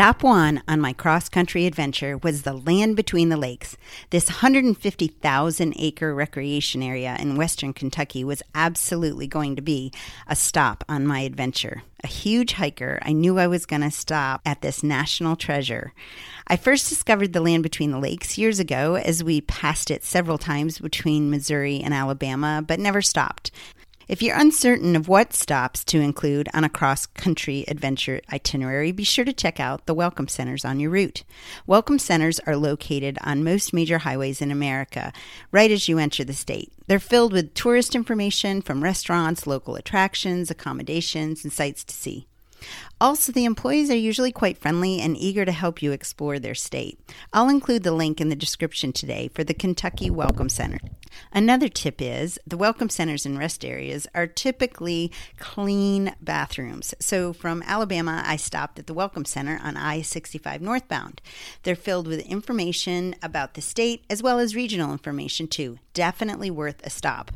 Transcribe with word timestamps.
Stop 0.00 0.22
one 0.22 0.62
on 0.66 0.80
my 0.80 0.94
cross 0.94 1.28
country 1.28 1.66
adventure 1.66 2.16
was 2.16 2.40
the 2.40 2.54
land 2.54 2.96
between 2.96 3.28
the 3.28 3.36
lakes. 3.36 3.76
This 4.08 4.30
150,000 4.30 5.74
acre 5.76 6.14
recreation 6.14 6.82
area 6.82 7.18
in 7.20 7.36
western 7.36 7.74
Kentucky 7.74 8.24
was 8.24 8.42
absolutely 8.54 9.26
going 9.26 9.56
to 9.56 9.60
be 9.60 9.92
a 10.26 10.34
stop 10.34 10.84
on 10.88 11.06
my 11.06 11.20
adventure. 11.20 11.82
A 12.02 12.06
huge 12.06 12.54
hiker, 12.54 12.98
I 13.02 13.12
knew 13.12 13.38
I 13.38 13.46
was 13.46 13.66
going 13.66 13.82
to 13.82 13.90
stop 13.90 14.40
at 14.46 14.62
this 14.62 14.82
national 14.82 15.36
treasure. 15.36 15.92
I 16.46 16.56
first 16.56 16.88
discovered 16.88 17.34
the 17.34 17.42
land 17.42 17.62
between 17.62 17.90
the 17.90 18.00
lakes 18.00 18.38
years 18.38 18.58
ago 18.58 18.94
as 18.94 19.22
we 19.22 19.42
passed 19.42 19.90
it 19.90 20.02
several 20.02 20.38
times 20.38 20.78
between 20.78 21.30
Missouri 21.30 21.82
and 21.82 21.92
Alabama, 21.92 22.64
but 22.66 22.80
never 22.80 23.02
stopped. 23.02 23.50
If 24.10 24.22
you're 24.22 24.36
uncertain 24.36 24.96
of 24.96 25.06
what 25.06 25.34
stops 25.34 25.84
to 25.84 26.00
include 26.00 26.48
on 26.52 26.64
a 26.64 26.68
cross 26.68 27.06
country 27.06 27.64
adventure 27.68 28.20
itinerary, 28.32 28.90
be 28.90 29.04
sure 29.04 29.24
to 29.24 29.32
check 29.32 29.60
out 29.60 29.86
the 29.86 29.94
Welcome 29.94 30.26
Centers 30.26 30.64
on 30.64 30.80
your 30.80 30.90
route. 30.90 31.22
Welcome 31.64 32.00
Centers 32.00 32.40
are 32.40 32.56
located 32.56 33.18
on 33.22 33.44
most 33.44 33.72
major 33.72 33.98
highways 33.98 34.42
in 34.42 34.50
America, 34.50 35.12
right 35.52 35.70
as 35.70 35.88
you 35.88 36.00
enter 36.00 36.24
the 36.24 36.32
state. 36.32 36.72
They're 36.88 36.98
filled 36.98 37.32
with 37.32 37.54
tourist 37.54 37.94
information 37.94 38.62
from 38.62 38.82
restaurants, 38.82 39.46
local 39.46 39.76
attractions, 39.76 40.50
accommodations, 40.50 41.44
and 41.44 41.52
sights 41.52 41.84
to 41.84 41.94
see. 41.94 42.26
Also, 43.00 43.30
the 43.30 43.44
employees 43.44 43.92
are 43.92 43.96
usually 43.96 44.32
quite 44.32 44.58
friendly 44.58 45.00
and 45.00 45.16
eager 45.16 45.44
to 45.44 45.52
help 45.52 45.82
you 45.82 45.92
explore 45.92 46.40
their 46.40 46.56
state. 46.56 46.98
I'll 47.32 47.48
include 47.48 47.84
the 47.84 47.92
link 47.92 48.20
in 48.20 48.28
the 48.28 48.34
description 48.34 48.92
today 48.92 49.28
for 49.28 49.44
the 49.44 49.54
Kentucky 49.54 50.10
Welcome 50.10 50.48
Center. 50.48 50.80
Another 51.32 51.68
tip 51.68 52.00
is 52.00 52.38
the 52.46 52.56
welcome 52.56 52.88
centers 52.88 53.24
and 53.24 53.38
rest 53.38 53.64
areas 53.64 54.06
are 54.14 54.26
typically 54.26 55.12
clean 55.38 56.14
bathrooms. 56.20 56.94
So 57.00 57.32
from 57.32 57.62
Alabama, 57.66 58.22
I 58.26 58.36
stopped 58.36 58.78
at 58.78 58.86
the 58.86 58.94
Welcome 58.94 59.24
Center 59.24 59.60
on 59.62 59.76
I 59.76 60.02
65 60.02 60.60
northbound. 60.60 61.20
They're 61.62 61.76
filled 61.76 62.06
with 62.06 62.20
information 62.26 63.14
about 63.22 63.54
the 63.54 63.60
state 63.60 64.04
as 64.10 64.22
well 64.22 64.38
as 64.38 64.56
regional 64.56 64.92
information, 64.92 65.46
too. 65.46 65.78
Definitely 65.94 66.50
worth 66.50 66.84
a 66.84 66.90
stop. 66.90 67.32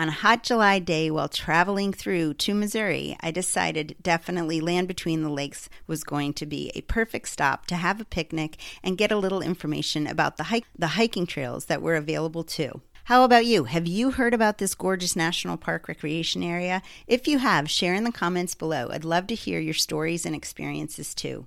On 0.00 0.06
a 0.06 0.12
hot 0.12 0.44
July 0.44 0.78
day 0.78 1.10
while 1.10 1.28
traveling 1.28 1.92
through 1.92 2.34
to 2.34 2.54
Missouri, 2.54 3.16
I 3.20 3.32
decided 3.32 3.96
definitely 4.00 4.60
Land 4.60 4.86
Between 4.86 5.24
the 5.24 5.28
Lakes 5.28 5.68
was 5.88 6.04
going 6.04 6.34
to 6.34 6.46
be 6.46 6.70
a 6.76 6.82
perfect 6.82 7.28
stop 7.28 7.66
to 7.66 7.74
have 7.74 8.00
a 8.00 8.04
picnic 8.04 8.58
and 8.84 8.96
get 8.96 9.10
a 9.10 9.16
little 9.16 9.42
information 9.42 10.06
about 10.06 10.36
the, 10.36 10.44
hike, 10.44 10.66
the 10.78 10.88
hiking 10.88 11.26
trails 11.26 11.64
that 11.64 11.82
were 11.82 11.96
available 11.96 12.44
too. 12.44 12.80
How 13.08 13.24
about 13.24 13.46
you? 13.46 13.64
Have 13.64 13.86
you 13.86 14.10
heard 14.10 14.34
about 14.34 14.58
this 14.58 14.74
gorgeous 14.74 15.16
national 15.16 15.56
park 15.56 15.88
recreation 15.88 16.42
area? 16.42 16.82
If 17.06 17.26
you 17.26 17.38
have, 17.38 17.70
share 17.70 17.94
in 17.94 18.04
the 18.04 18.12
comments 18.12 18.54
below. 18.54 18.90
I'd 18.90 19.02
love 19.02 19.26
to 19.28 19.34
hear 19.34 19.60
your 19.60 19.72
stories 19.72 20.26
and 20.26 20.34
experiences 20.34 21.14
too. 21.14 21.46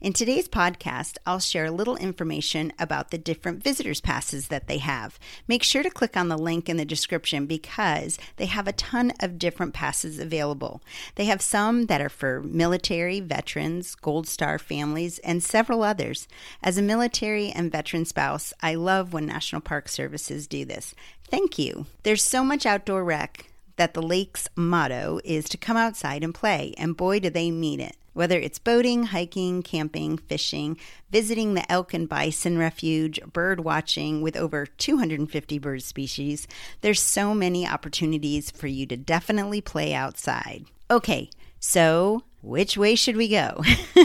In 0.00 0.12
today's 0.12 0.48
podcast, 0.48 1.18
I'll 1.26 1.40
share 1.40 1.66
a 1.66 1.70
little 1.70 1.96
information 1.96 2.72
about 2.78 3.10
the 3.10 3.18
different 3.18 3.62
visitors 3.62 4.00
passes 4.00 4.48
that 4.48 4.68
they 4.68 4.78
have. 4.78 5.18
Make 5.48 5.62
sure 5.62 5.82
to 5.82 5.90
click 5.90 6.16
on 6.16 6.28
the 6.28 6.38
link 6.38 6.68
in 6.68 6.76
the 6.76 6.84
description 6.84 7.46
because 7.46 8.18
they 8.36 8.46
have 8.46 8.68
a 8.68 8.72
ton 8.72 9.12
of 9.20 9.38
different 9.38 9.74
passes 9.74 10.18
available. 10.18 10.82
They 11.16 11.26
have 11.26 11.42
some 11.42 11.86
that 11.86 12.00
are 12.00 12.08
for 12.08 12.42
military, 12.42 13.20
veterans, 13.20 13.94
Gold 13.94 14.28
Star 14.28 14.58
families, 14.58 15.18
and 15.20 15.42
several 15.42 15.82
others. 15.82 16.28
As 16.62 16.78
a 16.78 16.82
military 16.82 17.50
and 17.50 17.72
veteran 17.72 18.04
spouse, 18.04 18.52
I 18.62 18.74
love 18.74 19.12
when 19.12 19.26
National 19.26 19.60
Park 19.60 19.88
Services 19.88 20.46
do 20.46 20.64
this. 20.64 20.94
Thank 21.28 21.58
you. 21.58 21.86
There's 22.02 22.22
so 22.22 22.44
much 22.44 22.66
outdoor 22.66 23.04
rec 23.04 23.46
that 23.76 23.94
the 23.94 24.02
lake's 24.02 24.48
motto 24.56 25.20
is 25.24 25.48
to 25.48 25.56
come 25.56 25.76
outside 25.76 26.24
and 26.24 26.34
play, 26.34 26.74
and 26.76 26.96
boy, 26.96 27.20
do 27.20 27.30
they 27.30 27.50
mean 27.50 27.80
it. 27.80 27.96
Whether 28.12 28.38
it's 28.38 28.58
boating, 28.58 29.04
hiking, 29.04 29.62
camping, 29.62 30.16
fishing, 30.16 30.78
visiting 31.10 31.52
the 31.52 31.70
elk 31.70 31.92
and 31.92 32.08
bison 32.08 32.56
refuge, 32.56 33.20
bird 33.30 33.60
watching 33.60 34.22
with 34.22 34.38
over 34.38 34.64
250 34.64 35.58
bird 35.58 35.82
species, 35.82 36.48
there's 36.80 37.02
so 37.02 37.34
many 37.34 37.68
opportunities 37.68 38.50
for 38.50 38.68
you 38.68 38.86
to 38.86 38.96
definitely 38.96 39.60
play 39.60 39.92
outside. 39.92 40.64
Okay, 40.90 41.28
so 41.60 42.22
which 42.46 42.76
way 42.76 42.94
should 42.94 43.16
we 43.16 43.26
go? 43.26 43.60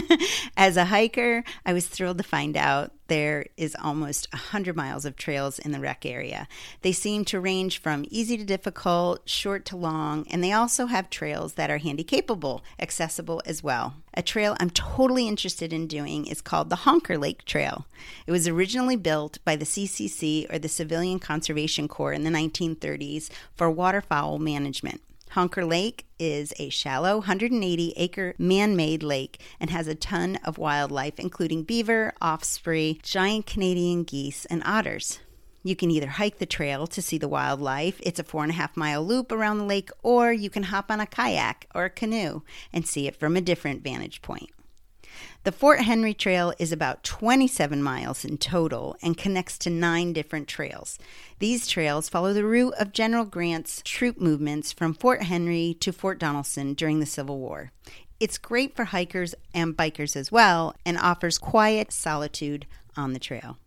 As 0.56 0.76
a 0.76 0.86
hiker, 0.86 1.44
I 1.64 1.72
was 1.72 1.86
thrilled 1.86 2.18
to 2.18 2.24
find 2.24 2.56
out 2.56 2.90
there 3.06 3.46
is 3.56 3.76
almost 3.80 4.26
100 4.32 4.74
miles 4.74 5.04
of 5.04 5.14
trails 5.14 5.60
in 5.60 5.70
the 5.70 5.78
rec 5.78 6.04
area. 6.04 6.48
They 6.80 6.90
seem 6.90 7.24
to 7.26 7.38
range 7.38 7.78
from 7.78 8.04
easy 8.10 8.36
to 8.36 8.44
difficult, 8.44 9.28
short 9.28 9.64
to 9.66 9.76
long, 9.76 10.26
and 10.28 10.42
they 10.42 10.50
also 10.50 10.86
have 10.86 11.08
trails 11.08 11.52
that 11.54 11.70
are 11.70 11.78
handy 11.78 12.02
capable, 12.02 12.64
accessible 12.80 13.42
as 13.46 13.62
well. 13.62 13.94
A 14.14 14.22
trail 14.22 14.56
I'm 14.58 14.70
totally 14.70 15.28
interested 15.28 15.72
in 15.72 15.86
doing 15.86 16.26
is 16.26 16.40
called 16.40 16.68
the 16.68 16.76
Honker 16.76 17.16
Lake 17.16 17.44
Trail. 17.44 17.86
It 18.26 18.32
was 18.32 18.48
originally 18.48 18.96
built 18.96 19.38
by 19.44 19.54
the 19.54 19.64
CCC 19.64 20.52
or 20.52 20.58
the 20.58 20.68
Civilian 20.68 21.20
Conservation 21.20 21.86
Corps 21.86 22.12
in 22.12 22.24
the 22.24 22.30
1930s 22.30 23.30
for 23.54 23.70
waterfowl 23.70 24.40
management. 24.40 25.00
Honker 25.32 25.64
Lake 25.64 26.04
is 26.18 26.52
a 26.58 26.68
shallow 26.68 27.16
180 27.16 27.94
acre 27.96 28.34
man 28.36 28.76
made 28.76 29.02
lake 29.02 29.40
and 29.58 29.70
has 29.70 29.86
a 29.86 29.94
ton 29.94 30.38
of 30.44 30.58
wildlife, 30.58 31.18
including 31.18 31.62
beaver, 31.62 32.12
osprey, 32.20 33.00
giant 33.02 33.46
Canadian 33.46 34.02
geese, 34.02 34.44
and 34.44 34.62
otters. 34.66 35.20
You 35.62 35.74
can 35.74 35.90
either 35.90 36.08
hike 36.08 36.38
the 36.38 36.44
trail 36.44 36.86
to 36.86 37.00
see 37.00 37.16
the 37.16 37.28
wildlife, 37.28 37.98
it's 38.02 38.20
a 38.20 38.24
four 38.24 38.42
and 38.42 38.52
a 38.52 38.56
half 38.56 38.76
mile 38.76 39.02
loop 39.02 39.32
around 39.32 39.56
the 39.56 39.64
lake, 39.64 39.88
or 40.02 40.34
you 40.34 40.50
can 40.50 40.64
hop 40.64 40.90
on 40.90 41.00
a 41.00 41.06
kayak 41.06 41.66
or 41.74 41.86
a 41.86 41.90
canoe 41.90 42.42
and 42.70 42.86
see 42.86 43.06
it 43.06 43.16
from 43.16 43.34
a 43.34 43.40
different 43.40 43.82
vantage 43.82 44.20
point. 44.20 44.50
The 45.44 45.52
Fort 45.52 45.80
Henry 45.80 46.14
Trail 46.14 46.52
is 46.58 46.70
about 46.70 47.02
27 47.02 47.82
miles 47.82 48.24
in 48.24 48.38
total 48.38 48.96
and 49.02 49.16
connects 49.16 49.58
to 49.58 49.70
nine 49.70 50.12
different 50.12 50.48
trails. 50.48 50.98
These 51.38 51.66
trails 51.66 52.08
follow 52.08 52.32
the 52.32 52.44
route 52.44 52.74
of 52.78 52.92
General 52.92 53.24
Grant's 53.24 53.82
troop 53.84 54.20
movements 54.20 54.72
from 54.72 54.94
Fort 54.94 55.22
Henry 55.24 55.76
to 55.80 55.92
Fort 55.92 56.20
Donelson 56.20 56.74
during 56.76 57.00
the 57.00 57.06
Civil 57.06 57.38
War. 57.38 57.72
It's 58.20 58.38
great 58.38 58.76
for 58.76 58.84
hikers 58.84 59.34
and 59.52 59.76
bikers 59.76 60.14
as 60.14 60.30
well 60.30 60.76
and 60.86 60.96
offers 60.96 61.38
quiet 61.38 61.90
solitude 61.90 62.66
on 62.96 63.12
the 63.12 63.18
trail. 63.18 63.58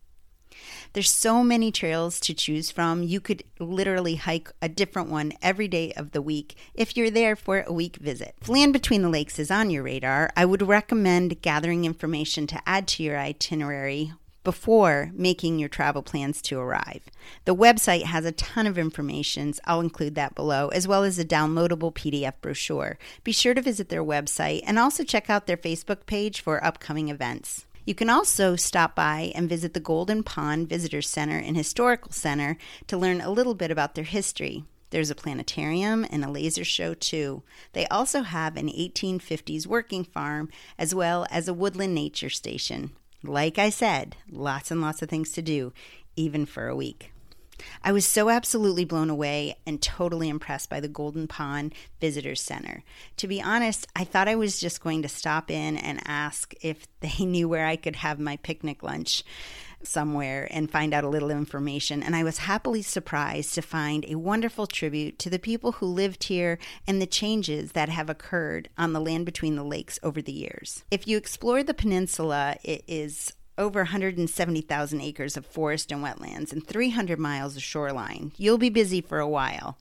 There's 0.94 1.12
so 1.12 1.44
many 1.44 1.72
trails 1.72 2.20
to 2.22 2.34
choose 2.34 2.72
from. 2.72 3.04
You 3.04 3.20
could 3.20 3.44
literally 3.60 4.16
hike 4.16 4.52
a 4.62 4.70
different 4.70 5.10
one 5.10 5.34
every 5.42 5.68
day 5.68 5.92
of 5.94 6.12
the 6.12 6.22
week 6.22 6.56
if 6.74 6.96
you're 6.96 7.12
there 7.12 7.36
for 7.36 7.62
a 7.62 7.74
week 7.74 7.98
visit. 7.98 8.36
If 8.42 8.50
Land 8.50 8.74
Between 8.74 9.02
the 9.02 9.10
Lakes 9.10 9.40
is 9.40 9.52
on 9.52 9.70
your 9.70 9.84
radar, 9.84 10.32
I 10.36 10.46
would 10.46 10.62
recommend 10.62 11.42
gathering 11.42 11.86
information 11.86 12.48
to 12.48 12.62
add 12.66 12.88
to 12.90 13.04
your 13.04 13.18
itinerary 13.18 14.14
before 14.46 15.12
making 15.14 15.60
your 15.60 15.68
travel 15.68 16.02
plans 16.02 16.42
to 16.44 16.58
arrive. 16.58 17.10
The 17.44 17.56
website 17.56 18.04
has 18.04 18.24
a 18.24 18.32
ton 18.32 18.68
of 18.68 18.78
information. 18.78 19.54
I'll 19.66 19.82
include 19.82 20.16
that 20.16 20.36
below, 20.36 20.70
as 20.70 20.88
well 20.88 21.04
as 21.04 21.20
a 21.20 21.26
downloadable 21.26 21.94
PDF 21.94 22.36
brochure. 22.40 22.98
Be 23.26 23.34
sure 23.34 23.54
to 23.54 23.62
visit 23.62 23.90
their 23.90 24.04
website 24.04 24.62
and 24.66 24.80
also 24.80 25.04
check 25.04 25.30
out 25.30 25.48
their 25.48 25.58
Facebook 25.58 26.06
page 26.06 26.40
for 26.40 26.64
upcoming 26.64 27.10
events. 27.10 27.66
You 27.86 27.94
can 27.94 28.10
also 28.10 28.56
stop 28.56 28.96
by 28.96 29.32
and 29.36 29.48
visit 29.48 29.76
the 29.76 29.80
Golden 29.80 30.24
Pond 30.24 30.68
Visitor 30.68 31.04
Center 31.04 31.38
and 31.38 31.56
Historical 31.56 32.12
Center 32.12 32.58
to 32.88 32.98
learn 32.98 33.22
a 33.22 33.30
little 33.30 33.54
bit 33.54 33.70
about 33.70 33.94
their 33.94 34.04
history. 34.04 34.64
There's 34.90 35.12
a 35.12 35.16
planetarium 35.16 36.06
and 36.10 36.26
a 36.26 36.32
laser 36.32 36.64
show 36.64 36.96
too. 36.96 37.44
They 37.74 37.86
also 37.88 38.24
have 38.24 38.58
an 38.58 38.70
1850s 38.70 39.68
working 39.68 40.04
farm 40.04 40.50
as 40.80 40.96
well 40.96 41.28
as 41.30 41.48
a 41.48 41.54
woodland 41.54 41.94
nature 41.94 42.30
station. 42.30 42.92
Like 43.24 43.60
I 43.60 43.70
said, 43.70 44.16
lots 44.32 44.72
and 44.72 44.82
lots 44.82 45.04
of 45.04 45.10
things 45.10 45.32
to 45.34 45.44
do, 45.44 45.72
even 46.16 46.48
for 46.48 46.68
a 46.68 46.76
week. 46.76 47.12
I 47.84 47.92
was 47.92 48.06
so 48.06 48.30
absolutely 48.30 48.86
blown 48.86 49.10
away 49.10 49.58
and 49.66 49.82
totally 49.82 50.30
impressed 50.30 50.70
by 50.70 50.80
the 50.80 50.88
Golden 50.88 51.28
Pond 51.28 51.74
Visitor 52.00 52.36
Center. 52.36 52.84
To 53.18 53.28
be 53.28 53.42
honest, 53.42 53.88
I 53.96 54.04
thought 54.04 54.28
I 54.28 54.36
was 54.36 54.60
just 54.60 54.82
going 54.82 55.02
to 55.04 55.08
stop 55.08 55.50
in 55.52 55.78
and 55.78 56.02
ask 56.06 56.54
if 56.62 56.88
they 57.00 57.26
knew 57.26 57.48
where 57.48 57.66
I 57.66 57.76
could 57.76 57.98
have 57.98 58.20
my 58.20 58.38
picnic 58.38 58.84
lunch. 58.84 59.24
somewhere 59.84 60.48
and 60.50 60.72
find 60.72 60.96
out 60.96 61.04
a 61.04 61.10
little 61.10 61.30
information. 61.30 62.02
And 62.02 62.16
I 62.16 62.24
was 62.24 62.40
happily 62.40 62.82
surprised 62.82 63.54
to 63.54 63.62
find 63.62 64.04
a 64.08 64.16
wonderful 64.16 64.66
tribute 64.66 65.20
to 65.20 65.30
the 65.30 65.38
people 65.38 65.74
who 65.74 65.86
lived 65.86 66.24
here 66.24 66.58
and 66.88 67.00
the 67.00 67.06
changes 67.06 67.74
that 67.74 67.90
have 67.90 68.10
occurred 68.10 68.68
on 68.80 68.94
the 68.94 69.00
land 69.00 69.26
between 69.28 69.56
the 69.56 69.64
lakes 69.64 70.00
over 70.02 70.24
the 70.24 70.32
years. 70.32 70.84
If 70.90 71.08
you 71.08 71.18
explore 71.18 71.62
the 71.62 71.76
peninsula, 71.76 72.56
it 72.64 72.84
is 72.88 73.32
over 73.58 73.82
170,000 73.82 75.02
acres 75.02 75.38
of 75.38 75.46
forest 75.46 75.92
and 75.92 76.04
wetlands 76.04 76.52
and 76.52 76.66
300 76.66 77.20
miles 77.20 77.56
of 77.56 77.64
shoreline. 77.64 78.32
You'll 78.38 78.58
be 78.58 78.70
busy 78.70 79.02
for 79.02 79.20
a 79.20 79.28
while. 79.28 79.78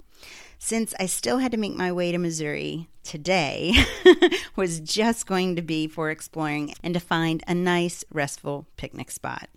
Since 0.59 0.95
I 0.99 1.07
still 1.07 1.39
had 1.39 1.53
to 1.53 1.59
make 1.59 1.75
my 1.75 1.93
way 1.93 2.13
to 2.13 2.19
Missouri, 2.19 2.89
today 3.03 3.75
was 4.57 4.81
just 4.81 5.27
going 5.27 5.57
to 5.57 5.63
be 5.63 5.87
for 5.87 6.11
exploring 6.11 6.75
and 6.83 6.95
to 6.95 7.01
find 7.01 7.43
a 7.47 7.55
nice, 7.55 8.05
restful 8.11 8.67
picnic 8.77 9.11
spot. 9.11 9.49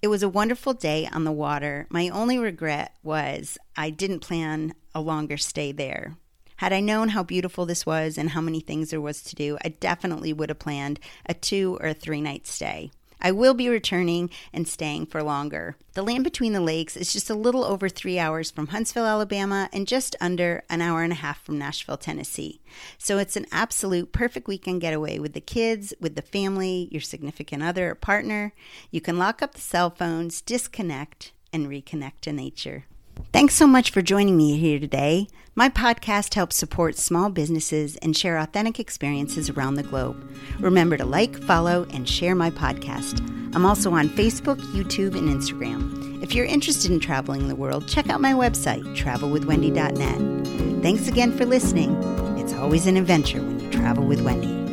It 0.00 0.08
was 0.08 0.22
a 0.22 0.28
wonderful 0.28 0.74
day 0.74 1.08
on 1.10 1.24
the 1.24 1.32
water. 1.32 1.86
My 1.88 2.10
only 2.10 2.38
regret 2.38 2.94
was 3.02 3.56
I 3.74 3.90
didn't 3.90 4.20
plan 4.20 4.74
a 4.94 5.00
longer 5.00 5.38
stay 5.38 5.72
there. 5.72 6.16
Had 6.56 6.72
I 6.72 6.80
known 6.80 7.10
how 7.10 7.22
beautiful 7.22 7.66
this 7.66 7.84
was 7.84 8.16
and 8.16 8.30
how 8.30 8.40
many 8.40 8.60
things 8.60 8.90
there 8.90 9.00
was 9.00 9.22
to 9.22 9.34
do, 9.34 9.58
I 9.64 9.70
definitely 9.70 10.32
would 10.32 10.50
have 10.50 10.58
planned 10.58 11.00
a 11.26 11.34
two 11.34 11.78
or 11.80 11.88
a 11.88 11.94
three 11.94 12.20
night 12.20 12.46
stay. 12.46 12.90
I 13.20 13.32
will 13.32 13.54
be 13.54 13.70
returning 13.70 14.28
and 14.52 14.68
staying 14.68 15.06
for 15.06 15.22
longer. 15.22 15.76
The 15.94 16.02
land 16.02 16.24
between 16.24 16.52
the 16.52 16.60
lakes 16.60 16.94
is 16.94 17.10
just 17.10 17.30
a 17.30 17.34
little 17.34 17.64
over 17.64 17.88
three 17.88 18.18
hours 18.18 18.50
from 18.50 18.66
Huntsville, 18.66 19.06
Alabama, 19.06 19.70
and 19.72 19.88
just 19.88 20.14
under 20.20 20.62
an 20.68 20.82
hour 20.82 21.02
and 21.02 21.12
a 21.12 21.16
half 21.16 21.42
from 21.42 21.58
Nashville, 21.58 21.96
Tennessee. 21.96 22.60
So 22.98 23.16
it's 23.16 23.36
an 23.36 23.46
absolute 23.50 24.12
perfect 24.12 24.46
weekend 24.46 24.82
getaway 24.82 25.18
with 25.18 25.32
the 25.32 25.40
kids, 25.40 25.94
with 26.00 26.16
the 26.16 26.22
family, 26.22 26.88
your 26.90 27.00
significant 27.00 27.62
other 27.62 27.92
or 27.92 27.94
partner. 27.94 28.52
You 28.90 29.00
can 29.00 29.16
lock 29.16 29.40
up 29.40 29.54
the 29.54 29.60
cell 29.60 29.88
phones, 29.88 30.42
disconnect, 30.42 31.32
and 31.50 31.66
reconnect 31.66 32.20
to 32.22 32.32
nature. 32.32 32.84
Thanks 33.32 33.54
so 33.54 33.66
much 33.66 33.90
for 33.90 34.02
joining 34.02 34.36
me 34.36 34.56
here 34.56 34.78
today. 34.78 35.28
My 35.56 35.68
podcast 35.68 36.34
helps 36.34 36.56
support 36.56 36.96
small 36.96 37.30
businesses 37.30 37.96
and 37.96 38.16
share 38.16 38.38
authentic 38.38 38.80
experiences 38.80 39.48
around 39.48 39.74
the 39.74 39.84
globe. 39.84 40.16
Remember 40.58 40.96
to 40.96 41.04
like, 41.04 41.40
follow, 41.42 41.86
and 41.90 42.08
share 42.08 42.34
my 42.34 42.50
podcast. 42.50 43.20
I'm 43.54 43.64
also 43.64 43.92
on 43.92 44.08
Facebook, 44.08 44.60
YouTube, 44.72 45.16
and 45.16 45.28
Instagram. 45.28 46.22
If 46.22 46.34
you're 46.34 46.44
interested 46.44 46.90
in 46.90 46.98
traveling 46.98 47.46
the 47.46 47.54
world, 47.54 47.86
check 47.86 48.08
out 48.08 48.20
my 48.20 48.32
website, 48.32 48.82
travelwithwendy.net. 48.96 50.82
Thanks 50.82 51.06
again 51.06 51.36
for 51.36 51.44
listening. 51.44 51.94
It's 52.38 52.54
always 52.54 52.86
an 52.86 52.96
adventure 52.96 53.40
when 53.40 53.60
you 53.60 53.70
travel 53.70 54.04
with 54.04 54.22
Wendy. 54.22 54.63